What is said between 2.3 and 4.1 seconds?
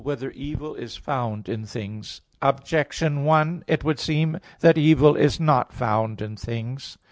Objection 1: It would